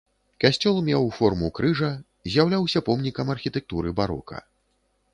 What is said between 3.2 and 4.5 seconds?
архітэктуры барока.